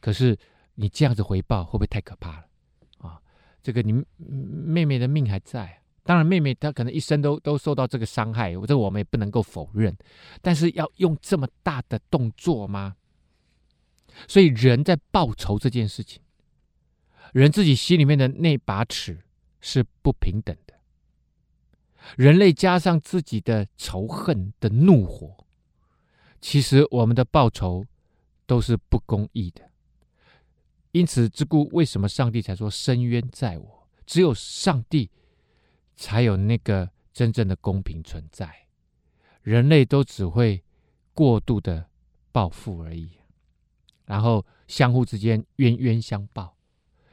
[0.00, 0.38] 可是
[0.74, 2.44] 你这样子回报会不会太可怕了？
[2.98, 3.20] 啊、
[3.62, 9.94] 这个你妹妹的命还在，当然妹妹她可能一生都都受到这个伤害，这个我们也不能够否认，
[10.40, 12.96] 但是要用这么大的动作吗？
[14.26, 16.22] 所以人在报仇这件事情，
[17.32, 19.22] 人自己心里面的那把尺
[19.60, 20.74] 是不平等的。
[22.16, 25.44] 人类加上自己的仇恨的怒火，
[26.40, 27.84] 其实我们的报仇
[28.46, 29.70] 都是不公义的。
[30.92, 33.88] 因此之故，为什么上帝才说伸冤在我？
[34.06, 35.10] 只有上帝
[35.96, 38.68] 才有那个真正的公平存在，
[39.42, 40.62] 人类都只会
[41.12, 41.90] 过度的
[42.30, 43.10] 报复而已。
[44.06, 46.56] 然后相互之间冤冤相报，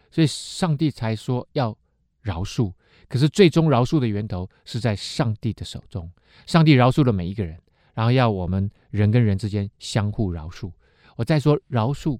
[0.09, 1.77] 所以上帝才说要
[2.21, 2.71] 饶恕。
[3.09, 6.09] 可是最终饶恕的源头是在上帝的手中。
[6.45, 7.59] 上帝饶恕了每一个人，
[7.93, 10.71] 然后要我们人跟人之间相互饶恕。
[11.15, 12.17] 我再说饶恕，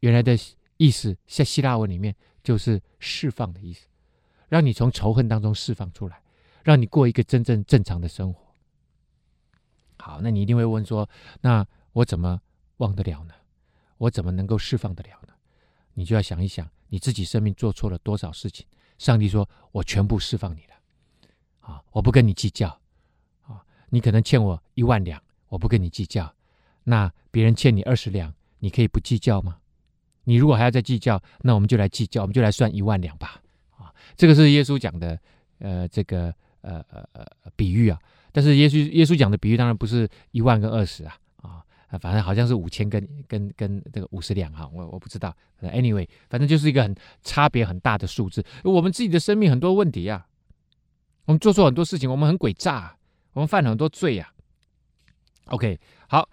[0.00, 0.36] 原来的
[0.76, 3.86] 意思在希腊文里面就是释放的意思，
[4.48, 6.20] 让你从仇恨当中释放出来，
[6.64, 8.54] 让你过一个真正正常的生活。
[9.98, 11.08] 好，那你一定会问说：
[11.42, 12.40] 那我怎么
[12.78, 13.34] 忘得了呢？
[13.98, 15.34] 我怎么能够释放得了呢？
[15.94, 18.64] 你就要想一想，你自己生命做错了多少事情？
[18.98, 20.74] 上帝说：“我全部释放你了，
[21.60, 22.68] 啊，我不跟你计较，
[23.42, 26.34] 啊，你可能欠我一万两，我不跟你计较。
[26.84, 29.58] 那别人欠你二十两，你可以不计较吗？
[30.24, 33.40] 你如果还要再计较，那我们就来计较，我们就来算一万两吧。
[33.76, 35.18] 啊，这个是耶稣讲的，
[35.58, 37.98] 呃，这个呃呃呃比喻啊。
[38.32, 41.16] 但是耶稣耶稣讲的比喻当然不是一万跟二十啊，
[41.88, 45.34] 啊，反正好像是五千跟跟跟这个五十两哈，我我不知道。
[45.62, 48.44] Anyway，反正就是一个很差别很大的数字。
[48.64, 50.26] 我们自己的生命很多问题、啊，
[51.26, 52.96] 我们做错很多事情，我们很诡诈、
[53.32, 54.30] 我们犯了很多罪呀、
[55.46, 55.54] 啊。
[55.54, 56.28] OK，好，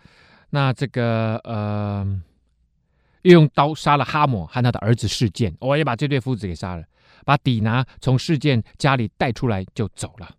[0.50, 2.22] 那这个呃。
[3.26, 6.84] 又用刀杀了哈姆和他的儿子事件，我、也把这对父子给杀了，
[7.26, 10.30] 把底拿从事件家里带出来就走了。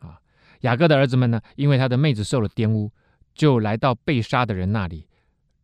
[0.00, 0.20] 啊，
[0.60, 2.92] 雅各的儿子们呢，因为他的妹子受了玷污，
[3.36, 5.06] 就来到被杀的人那里，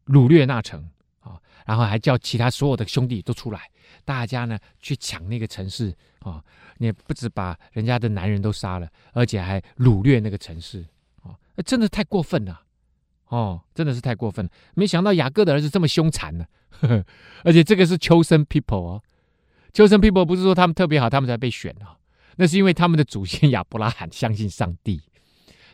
[0.06, 0.88] 掳掠那城
[1.20, 3.68] 啊，然后还叫其他所有的兄弟都出来，
[4.04, 6.40] 大家呢去抢那个城市啊，
[6.76, 10.86] 你不止把人家的男人都杀了，而且还掳掠那个城市
[11.22, 12.62] 啊，真的太过分了。
[13.28, 14.50] 哦，真的是太过分了！
[14.74, 17.04] 没想到雅各的儿子这么凶残呢，呵呵，
[17.44, 19.02] 而且这个是 chosen people 哦
[19.72, 21.96] 秋生 people 不是说他们特别好，他们才被选哦，
[22.36, 25.00] 那是因为他们的祖先亚伯拉罕相信上帝，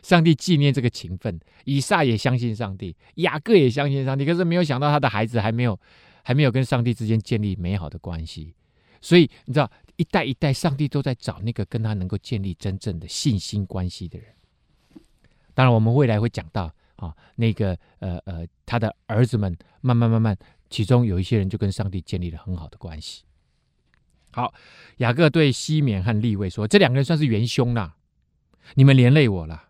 [0.01, 5.79] 上帝纪念这个情分，以撒也相信上帝，雅各也相信上帝，可是没有想到他的孩子还没有
[6.23, 8.53] 还没有跟上帝之间建立美好的关系，
[9.01, 14.27] 所以你知道一代一代上帝都在找那个跟他能够建立真正的信心关系的人。
[15.53, 16.71] 当然，我们未来会讲到。
[16.99, 20.37] 啊，那个呃呃，他的儿子们慢慢慢慢，
[20.69, 23.23] 其中有一些人就跟上帝建立了很好的关系。
[24.31, 24.53] 好，
[24.97, 27.95] 雅各对西缅和利未说：“这两个人算是元凶啦，
[28.73, 29.68] 你们连累我了，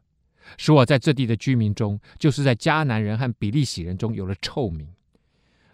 [0.57, 4.87] 使我在这地的居民中，就是在迦南人和比利洗人中有了臭名。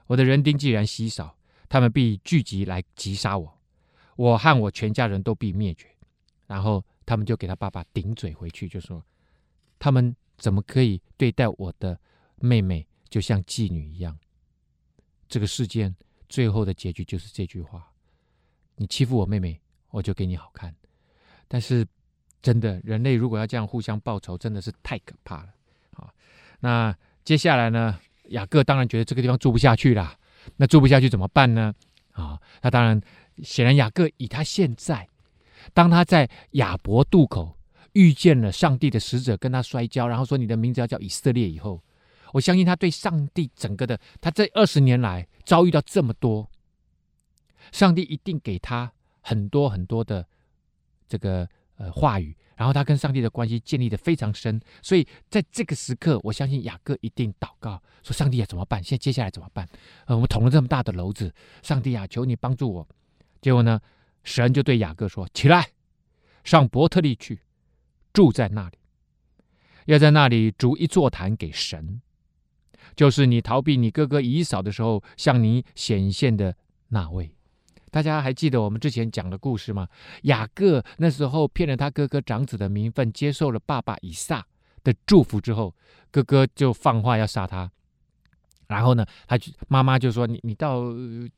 [0.08, 1.38] 我的人丁既然稀少，
[1.70, 3.60] 他们必聚集来击杀我，
[4.16, 5.88] 我和我全家人都必灭绝。”
[6.48, 9.04] 然后他们就给他爸爸顶嘴回去，就说
[9.80, 11.98] ：“他们。”怎么可以对待我的
[12.36, 14.20] 妹妹就像妓女一样？
[15.30, 15.96] 这个事件
[16.28, 17.90] 最后的结局就是这句话：
[18.76, 19.62] 你欺负我妹妹，
[19.92, 20.76] 我就给你好看。
[21.48, 21.88] 但是，
[22.46, 25.50] 真的，人类如果要这样互相报仇，真的是太可怕了。
[25.96, 26.14] 好，
[26.60, 28.00] 那接下来呢？
[28.26, 30.16] 雅各当然觉得这个地方住不下去了。
[30.58, 31.74] 那住不下去怎么办呢？
[32.12, 33.02] 啊，那当然，
[33.42, 35.10] 显然雅各以他现在，
[35.74, 37.58] 当他在雅博渡口。
[37.94, 41.82] 遇见了上帝的使者，跟他摔跤，然后说：“你的名字要叫以色列。”以后，
[42.34, 46.52] 我相信他对上帝整个的，他这二十年来遭遇到这么多，
[47.72, 50.28] 上帝一定给他很多很多的
[51.08, 54.60] 这个呃话语，然后他跟上帝的关系建立的非常深。
[54.82, 58.84] 所以在这个时刻，我相信雅各一定祷告说：“上帝啊，怎么办？
[58.84, 59.68] 现在接下来怎么办？
[60.06, 62.88] 呃，我们捅了这么大的篓子，上帝啊，求你帮助我。”
[63.42, 63.80] 结果呢，
[64.24, 65.70] 神就对雅各说：“起来，
[66.44, 67.42] 上伯特利去。”
[68.14, 68.78] 住在那里，
[69.88, 72.02] 要在那里筑一座坛给神，
[72.96, 76.56] 就是你逃避你哥哥以扫的时候向你显现的
[76.88, 77.35] 那位。
[77.96, 79.88] 大家还记得我们之前讲的故事吗？
[80.24, 84.46] 雅各那时候骗了他哥哥长子的名分，接受了爸爸以撒
[84.84, 85.74] 的祝福之后，
[86.12, 87.72] 哥哥就放话要杀他。
[88.68, 90.84] 然后呢，他就妈妈就说：“你你到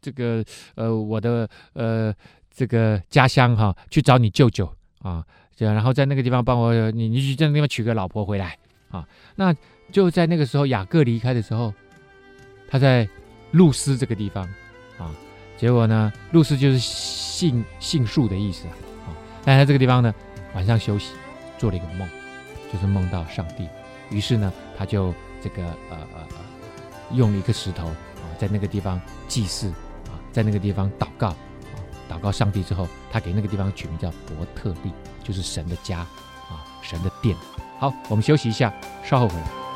[0.02, 0.44] 这个
[0.74, 2.12] 呃我的呃
[2.50, 4.68] 这个家乡哈去找你舅舅
[5.02, 5.24] 啊。”
[5.56, 8.58] 这样，然后在那个地方帮我，你你去在那个地方娶个老婆回来
[8.90, 9.08] 啊。
[9.36, 9.56] 那
[9.92, 11.72] 就在那个时候，雅各离开的时候，
[12.68, 13.08] 他在
[13.52, 14.44] 路斯这个地方
[14.98, 15.14] 啊。
[15.58, 18.74] 结果呢，路斯就是杏杏树的意思啊。
[19.08, 19.10] 啊，
[19.44, 20.14] 但在这个地方呢，
[20.54, 21.14] 晚上休息，
[21.58, 22.08] 做了一个梦，
[22.72, 23.68] 就是梦到上帝。
[24.10, 29.68] 于是呢，他就这个呃呃呃，用了一个石头啊，在那个地方祭祀
[30.06, 31.36] 啊，在那个地方祷告啊，
[32.10, 34.92] 祷告上帝之后，他给那个地方取名叫伯特利。
[35.24, 37.36] 就是神的家，啊，神的殿。
[37.80, 39.67] 好，我们休息一下，稍后回来。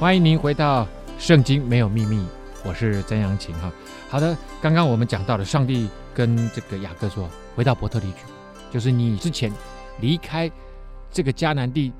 [0.00, 0.84] 欢迎您回到
[1.18, 2.18] 《圣经没有秘密》，
[2.64, 3.68] 我是曾阳晴哈。
[4.08, 8.18] 好的，刚刚我们讲到了上帝跟这个雅各说：“回到伯特利去，
[8.70, 9.52] 就是你之前
[10.00, 10.48] 离开
[11.10, 11.92] 这个迦南地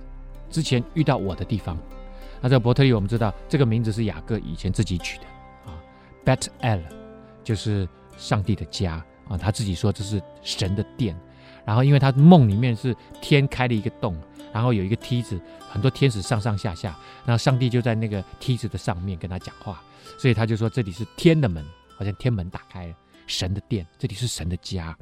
[0.48, 1.76] 之前遇到我的地方。”
[2.40, 5.24] 那这个伯特利，我们知道这个名字是雅各以前自己取的
[5.66, 5.74] 啊
[6.24, 6.82] ，Bet-El
[7.42, 11.18] 就是上帝的家啊，他自己说这是神的殿。
[11.64, 14.16] 然后，因为他梦里面是天开了一个洞，
[14.58, 15.40] 然后有一个梯子，
[15.70, 19.80] 很多天使上上下下，然后上帝就在那个梯子的上面跟他讲话，
[20.18, 21.64] 所以他就说这里是天的门，
[21.96, 22.96] 好像天门打开了，
[23.28, 24.98] 神的殿，这里是神的家。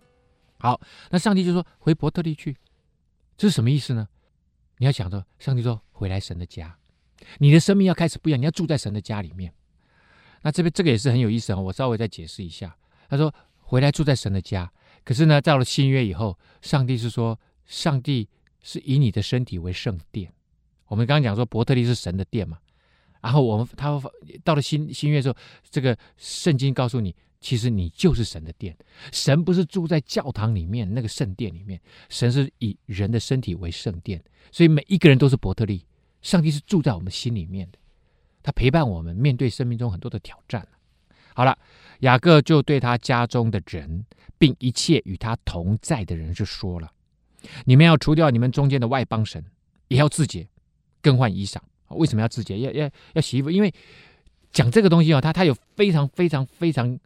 [0.59, 2.55] 好，那上帝就说回伯特利去，
[3.35, 4.07] 这是什么意思呢？
[4.77, 6.77] 你要想着，上帝说回来神的家，
[7.39, 9.51] 你的生命要开始不一样，你要住在神的家里面。
[10.43, 12.77] 那这边这个也是很有意思啊，我稍微再解释一下。
[13.09, 14.71] 他说回来住在神的家。
[15.03, 18.29] 可是呢，到了新约以后，上帝是说，上帝
[18.67, 20.29] 是以你的身体为圣殿。
[20.89, 22.59] 我们刚刚讲说，伯特利是神的殿嘛。
[23.23, 24.03] 然后我们他
[24.43, 25.37] 到了新新约的时候，
[25.71, 28.77] 这个圣经告诉你，其实你就是神的殿。
[29.13, 34.21] 神不是住在教堂里面那个圣殿里面，神是以人的身体为圣殿。
[34.51, 35.87] 所以每一个人都是伯特利，
[36.21, 37.79] 上帝是住在我们心里面的，
[38.43, 40.67] 他陪伴我们面对生命中很多的挑战。
[41.35, 41.57] 好了，
[42.01, 44.05] 雅各就对他家中的人。
[44.39, 46.93] 并一切与他同在的人就说了
[47.65, 49.45] ：“你们要除掉你们中间的外邦神，
[49.89, 50.49] 也要自洁，
[51.01, 51.59] 更换衣裳。
[51.89, 52.59] 为什么要自洁？
[52.59, 53.51] 要要要洗衣服？
[53.51, 53.73] 因为
[54.53, 56.99] 讲这个东西啊，它它有非常非常非常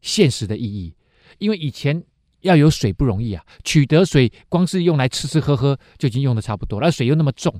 [0.00, 0.94] 现实的意义。
[1.38, 2.02] 因为以前
[2.40, 7.54] 要有水不容易啊，取得水光是用来吃吃喝喝就已经用的差不多，那水又那么重，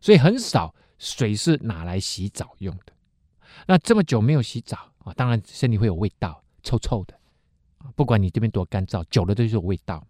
[0.00, 2.92] 所以很少水是拿来洗澡用的。
[3.66, 7.18] 那这么久没有洗澡啊，当然身体会有味道，臭臭的。”
[7.94, 10.06] 不管你这边多干燥，久了都是有味道。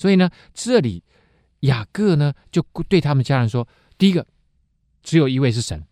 [0.00, 1.04] 所以呢，这里
[1.60, 4.26] 雅各呢就对他们家人说：第一个，
[5.02, 5.86] 只有一位是神，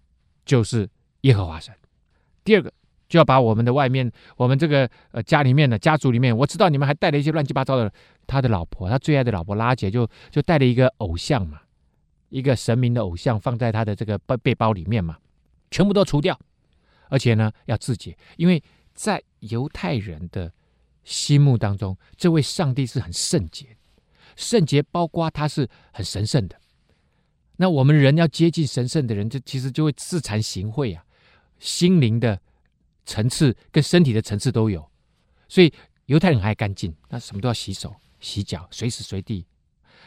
[0.47, 0.89] 就是
[1.21, 1.75] 耶和华神；
[2.43, 2.73] 第二个，
[3.07, 7.93] 就要把我们的外面，我们这个呃家里面的家族里面，我知道你们还带了一些乱七八糟的，
[8.27, 11.61] 他的老婆，他最爱的老婆拉姐就就带了一个偶像嘛，
[12.31, 15.19] 一个神明的偶像放在他的这个背背包里面嘛，
[15.71, 16.41] 全部都除掉，
[17.11, 18.63] 而且呢要自洁，因为
[18.95, 20.51] 在犹太人的。
[21.05, 23.78] 心目当中，这位上帝是很圣洁的，
[24.39, 26.57] 圣洁包括他是很神圣的。
[27.57, 31.05] 那我们人要接近神圣的人，就其实就会自惭形秽啊，
[31.59, 32.41] 心灵的
[33.05, 34.89] 层次跟身体的层次都有。
[35.49, 35.73] 所以
[36.07, 39.45] 犹太人还干净，那什么都要洗手、洗脚，随时随地。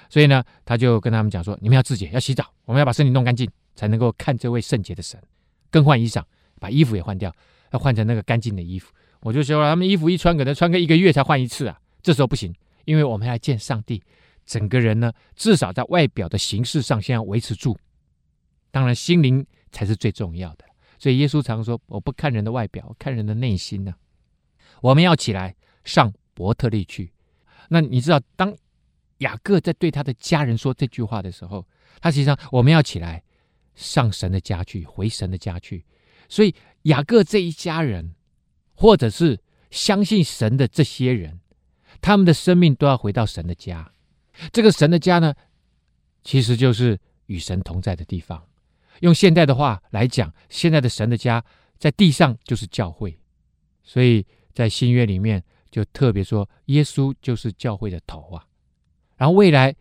[0.09, 5.21] 所以呢，他就跟他们讲说：你们要自洁，要洗澡，我们要把身体弄干净，才能够看这位圣洁的神。
[5.69, 6.23] 更换衣裳，
[6.57, 7.35] 把衣服也换掉，
[7.71, 8.93] 要换成那个干净的衣服。
[9.19, 11.77] 我就说，他们衣服一穿，可能穿个一个月才换一次啊。
[12.01, 14.01] 这时候不行，因为我们要见上帝，
[14.45, 17.77] 整个人呢，至少在外表的形式上先要维持住。
[18.71, 20.65] 当然，心灵才是最重要的。
[20.97, 23.93] 所以耶稣常说：“我不看人的外表，看人的内心呢。”
[24.82, 27.12] 我们要起来上伯特利去。
[27.69, 28.56] 那你知道，当
[29.19, 31.67] 雅各在对他的家人说这句话的时候，
[31.99, 33.23] 他实际上我们要起来
[33.75, 35.86] 上神的家去，回神的家去。
[36.30, 38.13] 所以雅各这一家人。
[38.73, 41.39] 或者是相信神的这些人，
[42.01, 43.93] 他们的生命都要回到神的家。
[44.51, 45.34] 这个神的家呢，
[46.23, 48.43] 其实就是与神同在的地方。
[49.01, 51.43] 用现代的话来讲，现在的神的家
[51.77, 53.17] 在地上就是教会。
[53.84, 58.45] 所以在新约里面就特别说，耶稣就是教会的头啊。
[59.17, 59.75] 然后未来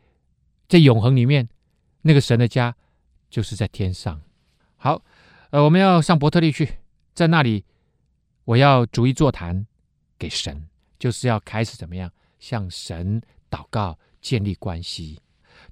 [0.69, 1.49] 在永恒里面，
[2.03, 2.75] 那个神的家
[3.29, 4.21] 就是在天上。
[4.77, 5.03] 好，
[5.51, 6.77] 呃，我们要上伯特利去，
[7.15, 7.65] 在那里。
[8.45, 9.65] 我要逐一座谈
[10.19, 10.67] 给神，
[10.99, 15.19] 就是要开始怎么样向神祷告，建立关系，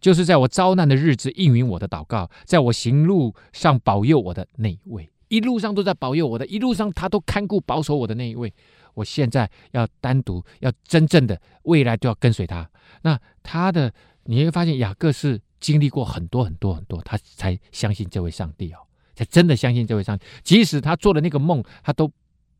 [0.00, 8.52] 就是在我遭难的日子应允我的祷告，在我行路上保佑我的那一位，一路上都在保佑我的，一路上他都看顾保守我的那一位。
[8.94, 12.68] 我现在要单独，要真正的未来都要跟随他。
[13.02, 13.92] 那他的
[14.24, 18.78] 你会发现，雅各是经历过很多很多很多，他才相信这位上帝哦，
[19.14, 20.24] 才真的相信这位上帝。
[20.42, 22.10] 即使他做了那个梦，他都。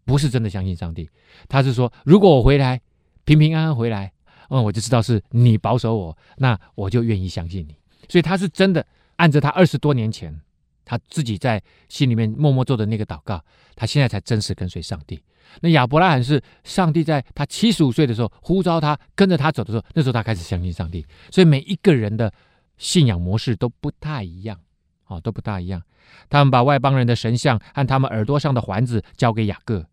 [0.04, 1.10] 不是真的相信上帝，
[1.50, 2.80] 他是说，如果我回来
[3.26, 4.10] 平平安安回来，
[4.48, 7.76] 嗯，我就知道是你保守我，那我就愿意相信你。
[8.08, 8.84] 所以他是真的
[9.16, 10.40] 按着他二十多年前
[10.84, 13.44] 他自己在心里面默默做的那个祷告，
[13.76, 15.22] 他现在才真实跟随上帝。
[15.60, 21.04] 那亚伯拉罕是上帝在他七十五岁的时候呼召他跟着他走的时候，那时候他开始相信上帝。
[21.30, 22.32] 所以每一个人的
[22.76, 24.58] 信仰模式都不太一样，
[25.06, 25.82] 哦，都不大一样。
[26.30, 29.84] 他们把外邦人的神像和他们耳朵上的环子交给雅各。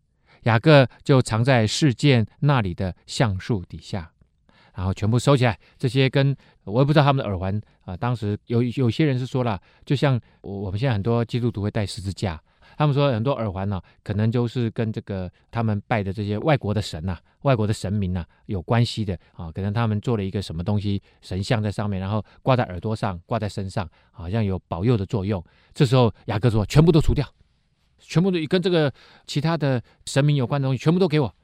[0.42, 4.12] 雅各就藏在示剑那里的橡树底下，
[4.76, 5.58] 然后全部收起来。
[5.76, 12.40] 这些跟我也不知道他们的耳环啊，当时有有些人是说了，就像我我们现在很多基督徒会带十字架。
[12.78, 19.50] 他们说很多耳环呢、可能就是跟这个他们拜的这些外国的神呐、外国的神明呐、有关系的啊。
[19.50, 25.42] 可能他们做了一个什么东西，神像在上面，然后挂在耳朵上、挂在身上，好像有保佑的作用。
[25.72, 27.26] 这时候雅各说：“全部都除掉，
[27.98, 28.92] 全部都跟这个
[29.26, 31.34] 其他的神明有关的东西，全部都给我。”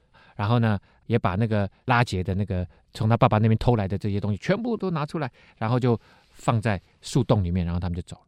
[0.42, 0.76] 然后呢，
[1.06, 5.96] 也把那个拉杰的那个从他爸爸那边偷来的这些东西全部都拿出来，然后就
[6.30, 8.20] 放在树洞里面，然后他们就走，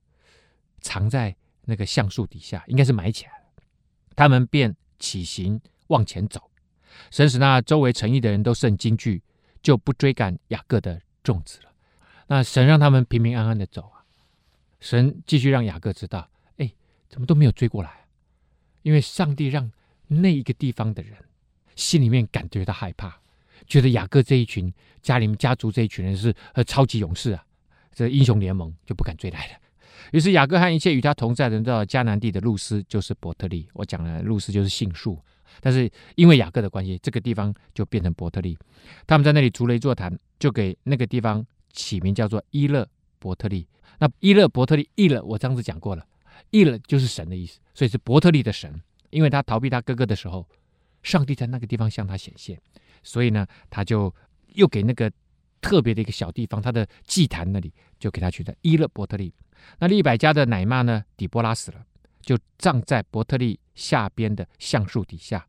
[0.80, 1.34] 藏在。
[1.66, 3.62] 那个橡树底下应该是埋起来了，
[4.14, 6.50] 他们便起行往前走。
[7.10, 9.22] 神使那周围城邑的人都甚惊惧，
[9.62, 11.72] 就不追赶雅各的众子了。
[12.26, 14.04] 那神让他们平平安安的走啊。
[14.78, 16.70] 神继续让雅各知道，哎，
[17.08, 18.04] 怎么都没有追过来？
[18.82, 19.72] 因为上帝让
[20.06, 21.16] 那一个地方的人
[21.77, 23.12] 心里面感觉到害怕，
[23.66, 24.72] 觉得雅各这一群
[25.03, 27.45] 家里面家族这一群人是呃超级勇士啊，
[27.93, 29.53] 这英雄联盟就不敢追来了。
[30.12, 33.66] 于是雅各和一切与他同在的人到迦南地的路斯，就是伯特利。
[33.72, 35.18] 我讲了，路斯就是杏树，
[35.61, 38.57] 但是因为雅各的关系，这个地方就变成伯特利。
[39.07, 42.87] 他们在那里筑了一座坛，就给那个地方起名叫做伊勒
[43.18, 43.66] 伯特利。
[43.99, 46.05] 那伊勒伯特利，伊勒我上次讲过了，
[46.51, 48.81] 伊勒就是神的意思，所以是伯特利的神。
[49.11, 50.47] 因为他逃避他哥哥的时候，
[51.05, 52.61] 上帝在那个地方向他显现，
[53.05, 54.12] 所以呢，他就
[54.55, 55.09] 又给那个
[55.61, 59.32] 特别的一个小地方，他的祭坛那里就给他取的伊勒伯特利。
[59.78, 61.05] 那利百加的奶妈呢？
[61.16, 61.86] 底波拉死了，
[62.20, 65.46] 就葬在伯特利下边的橡树底下。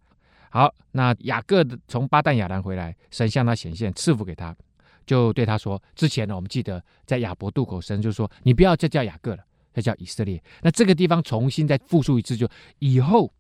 [0.52, 4.56] 好，那雅各从巴旦亚兰回来，神向他显现，赐福给他，
[5.06, 9.44] 就对他说：“之前呢，我们记得在雅伯渡口，神就说你不要再叫雅各了，
[9.74, 10.42] 再叫以色列。
[10.62, 12.48] 那这个地方重新再复述一次，就
[12.80, 13.34] 以后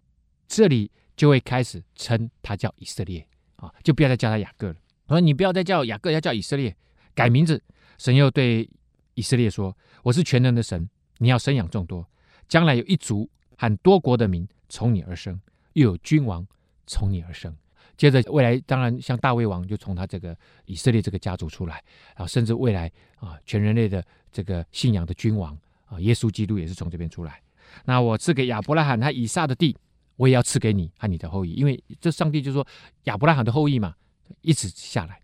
[0.45, 3.26] 这里就会开始称他叫以色列
[3.57, 4.76] 啊，就不要再叫他雅各了。
[5.07, 6.76] 我说你不要再叫雅各，要叫以色列，
[7.13, 7.61] 改名字。
[7.97, 8.70] 神又对。”
[9.18, 10.89] 以色列说：“我是全能的神，
[11.20, 12.05] 你要生养众多，
[12.49, 15.39] 将来有一族和多国的民从你而生，
[15.72, 16.45] 又有君王
[16.86, 17.55] 从你而生。
[17.95, 27.41] 接着未来当然像大卫王就从他这个以色列这个家族出来，然后甚至未来啊全人类的这个信仰的君王啊耶稣基督也是从这边出来。
[27.86, 29.78] 那我赐给亚伯拉罕他以撒的地，
[30.16, 32.66] 我也要赐给你和你的后裔，因为这上帝就说
[33.03, 33.95] 亚伯拉罕的后裔嘛，
[34.41, 35.20] 一直下来，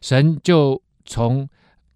[0.00, 1.48] 神就从。”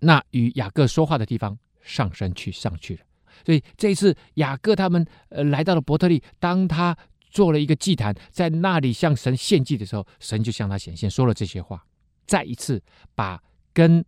[0.03, 3.03] 那与雅各说话的地方上升去上去了，
[3.45, 6.97] 所以这一次雅各他们呃来到了伯特利，当他
[7.29, 11.85] 做了一个祭坛，在那里向神献祭的时候，神就向他显现，说了这些话，
[12.27, 12.83] 再一次
[13.15, 13.39] 把
[13.75, 14.03] 跟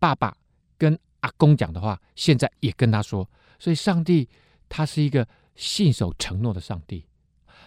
[0.00, 0.36] 爸爸
[0.76, 3.30] 跟阿公讲的话，现在也跟他说。
[3.60, 4.28] 所以上帝
[4.68, 7.06] 他是一个信守承诺的上帝，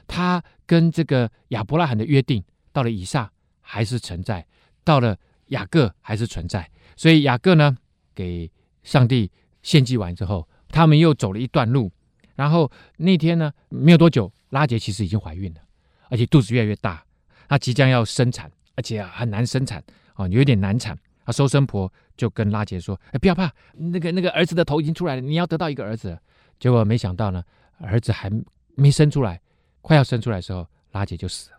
[0.09, 2.43] 他跟这个亚伯拉罕的约定，
[2.73, 3.31] 到了以撒
[3.61, 4.45] 还是存在，
[4.83, 5.15] 到了
[5.47, 6.69] 雅各还是存在。
[6.97, 7.77] 所以雅各呢，
[8.13, 8.51] 给
[8.83, 9.31] 上帝
[9.61, 11.89] 献祭完之后，他们又走了一段路，
[12.35, 15.61] 然后那天呢，没有多久，拉杰其实已经怀孕了，
[16.09, 17.05] 而且肚子越来越大，
[17.47, 19.81] 她即将要生产，而且很难生产
[20.15, 20.97] 啊，有点难产。
[21.25, 26.17] 啊，收生婆就跟拉杰说：“哎，不要怕，那个那个儿子的头已经出来了，你要得到一个儿子。”
[26.57, 27.43] 结果没想到呢，
[27.77, 28.31] 儿子还
[28.73, 29.39] 没生出来，
[29.81, 31.57] 快要生出来的时候，拉杰就死了。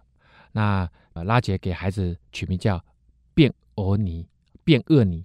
[0.53, 2.83] 那呃拉杰给孩子取名叫
[3.35, 4.27] 便俄尼，
[4.65, 5.25] 便厄尼。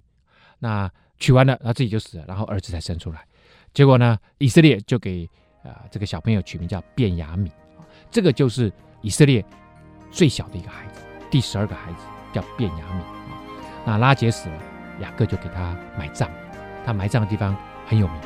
[0.58, 3.26] 那取完了，他自己就死了，然后儿子才生出来。
[3.74, 5.28] 结果呢，以色列就给
[5.62, 7.50] 啊、呃、这个小朋友取名叫便雅悯，
[8.10, 8.72] 这个就是
[9.02, 9.44] 以色列
[10.10, 12.00] 最小的一个孩子，第十二个孩子
[12.32, 13.02] 叫便雅悯。
[13.84, 14.62] 那拉杰死了，
[15.00, 16.30] 雅各就给他埋葬。
[16.84, 18.20] 他埋葬的地方很有名，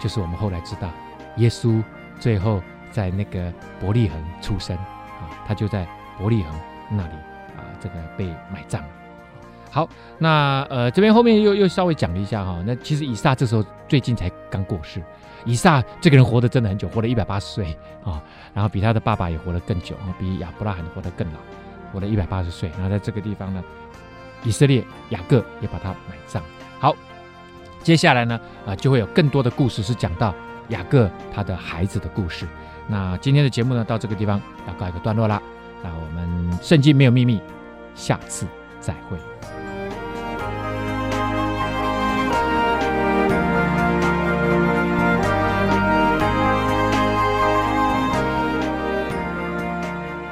[0.00, 0.90] 就是我们后来知道，
[1.36, 1.82] 耶稣
[2.18, 2.62] 最后
[2.94, 5.84] 在那个伯利恒出生啊，他就在
[6.16, 6.54] 伯利恒
[6.88, 7.14] 那里
[7.56, 8.80] 啊，这个被埋葬。
[9.68, 15.02] 好，那呃这边后面又又稍微讲了一下哈，那其实以撒这时候最近才刚过世，
[15.44, 18.22] 以撒这个人活得真的很久，活了一百八十岁啊，
[18.54, 21.40] 然后比他的爸爸也活得更久啊，比亚伯拉罕活得更老，
[21.92, 22.70] 活了一百八十岁。
[22.74, 23.64] 然后在这个地方呢，
[24.44, 26.40] 以色列雅各也把他埋葬。
[26.78, 26.94] 好，
[27.82, 30.32] 接下来呢啊就会有更多的故事是讲到
[30.68, 32.46] 雅各他的孩子的故事。
[32.86, 35.40] 那今天的节目呢到这个地方要告一个段落啦，
[35.82, 37.40] 那我们圣经没有秘密，
[37.94, 38.46] 下次
[38.80, 39.18] 再会。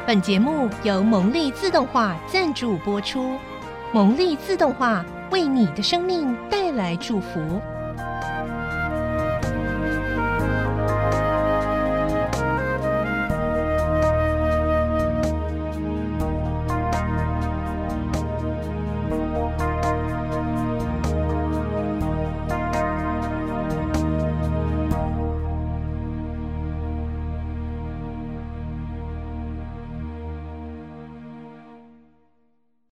[0.04, 3.38] 本节目由蒙利自动化赞助播出，
[3.94, 7.62] 蒙利自动化为你的生命带来祝福。